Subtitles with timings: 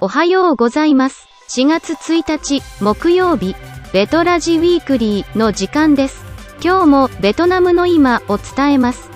[0.00, 1.28] おはようございます。
[1.50, 3.54] 4月1日木曜日、
[3.92, 6.24] ベトラジウィークリーの時間です。
[6.62, 9.10] 今日もベトナムの今を伝えます。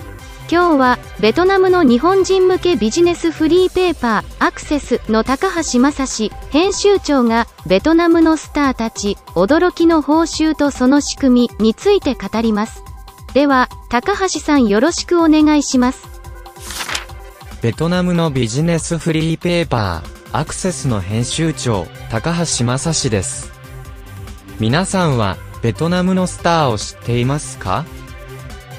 [0.51, 12.83] 今日はベトナムの日本人向けビジネスフリーペーパーアクセスの高橋正史編集長がベトナムのスターたち驚きの報酬とその仕組みについて語ります。
[13.33, 16.08] では、高橋さんよろしくお願いします。
[17.61, 23.51] ベトナムのビジネスフリーペーパー、アクセスの編集長、高橋正史です。
[24.61, 27.83] 皆さんは、ベトナムのスターを知っていますか？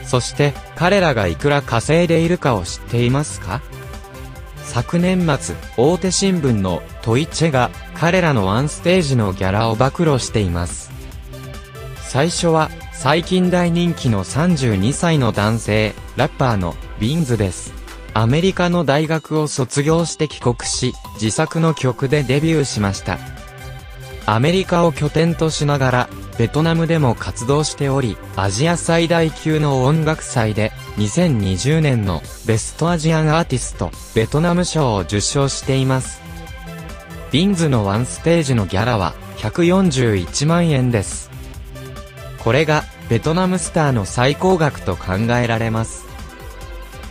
[0.07, 3.61] そして、彼らがいくら稼いでいるかを知っていますか？
[4.65, 10.91] 昨年末、大手新聞のトイチェが、彼らのワンステージのギャラを暴露しています。
[11.99, 17.79] 最初は、最近大人気の32歳の男性、ラッパーのビンズです。
[18.13, 23.19] アメリカの大学を卒業して帰国し、自作の曲でデビューしました。
[24.27, 26.09] アメリカを拠点としながら、
[26.39, 36.21] ベトナムでも活動しており、アジア最大級の音楽祭で、2020年のベストアジアンアーティスト、ベトナム賞を受賞しています。
[37.31, 41.31] ビンズのワンステージのギャラは、141万円です。
[42.43, 46.10] これが、ベトナムスターの最高額と考えられます。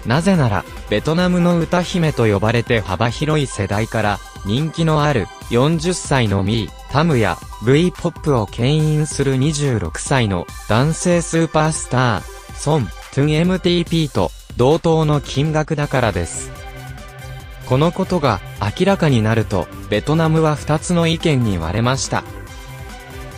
[0.10, 12.22] なぜなら、ベトナムの歌姫と呼ばれて幅広い世代から人気のある40歳のミー、タムや V-POP を牽引する26歳の男性スーパースター、
[12.56, 16.50] ソン、トゥン MTP と同等の金額だからです。
[17.68, 18.42] このことが
[18.80, 22.24] 明らかになると、ベトナムは2つの意見に割れました。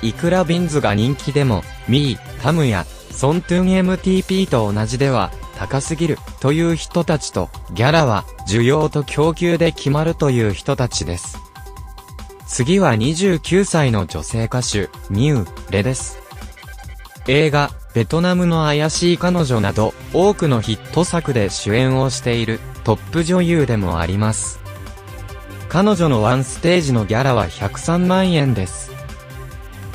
[0.01, 5.31] いくらビンズが人気でも、ミー、タムやソントゥン MTP と同じでは
[5.61, 11.37] 高すぎるという人たちと、ギャラは需要と供給で決まるという人たちです。
[12.47, 16.17] 次は29歳の女性歌手、ミュー、レです。
[17.27, 24.59] 映画、ベトナムの怪しい彼女など、多くのヒット作で主演をしているトップ女優でもあります。
[25.69, 28.90] 彼女のワンステージのギャラは103万円です。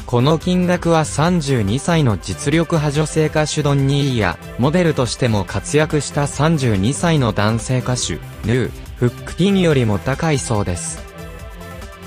[0.07, 8.15] この金額は32歳の実力派女性歌手ドンニーや、モデルとしても活躍した32歳の男性歌手、
[8.47, 11.05] ヌー、フックティンよりも高いそうです。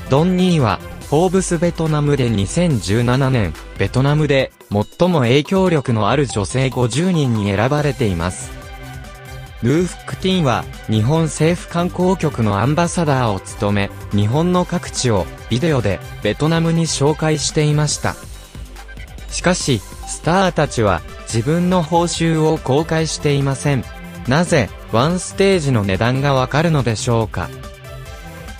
[0.09, 8.58] ドンニーは、フォーブスベトナムで2017年、ベトナムで最も影響力のある女性50人に選ばれています。
[9.61, 18.15] ヌーフクティンは、日本政府観光局のアンバサダーを務め、日本の各地をビデオでベトナムに紹介していました。
[19.29, 23.83] しかし、スターたちは自分の報酬を公開していません。
[24.29, 27.49] なぜ、ワンステージの値段がわかるのでしょうか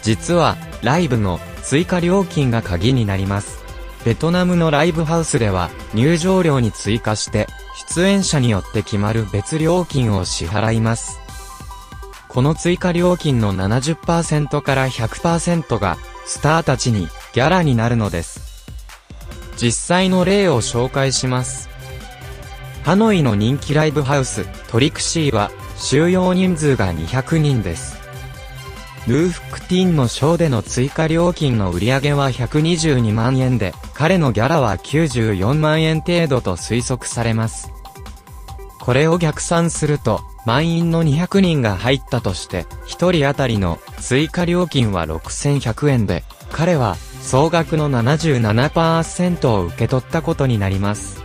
[0.02, 3.60] 実は、ライブの追加料金が鍵になります。
[4.04, 7.48] ベトナムのライブハウスでは、入場料に追加して、
[7.90, 11.20] 出演者によって決まる別料金を支払います。
[12.28, 18.64] この追加料金の70%から100%が、スターたちにギャラになるのです。
[19.58, 21.68] 実際の例を紹介します。
[22.84, 27.98] ハノイの人気ライブハウス、トリクシーは、収容人数が200人です。
[29.08, 37.79] ヌーフックティンのショーでの追加料金の売り上げは122万円で、彼のギャラは94万円程度と推測されます。
[38.90, 51.24] これを逆算すると、満員の200人が入ったとして、1人当たりの追加料金は6100円で、彼は総額の77%を受け取ったことになります。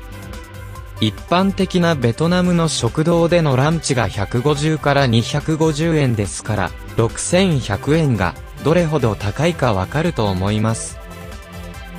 [1.00, 10.98] 一般的なベトナムの食堂でのランチが150から250円ですから、6100円がどれほど高いかわかると思います。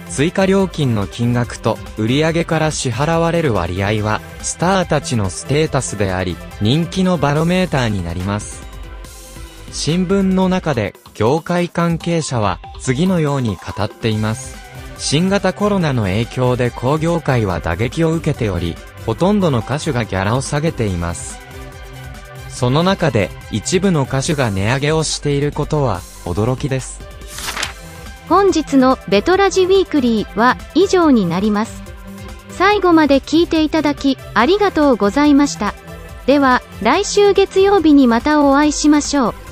[0.10, 8.64] 追加料金の金額と売上から支払われる割合は、スターたちのステータスであり、人気のバロメーターになります。
[9.72, 14.56] 新聞の中で、業界関係者は、次のように語っています。
[14.98, 18.76] 新型コロナの影響で工業界は打撃を受けており、
[19.06, 21.40] ほとんどの歌手がギャラを下げています。
[22.48, 27.05] その中で、一部の歌手が値上げをしていることは、驚きです。
[28.28, 31.84] 本日のベトラジウィークリーは以上になります。
[32.50, 35.74] 最後まで聞いていただきありがとうございました。
[36.26, 39.45] では、来週月曜日にまたお会いしましょう。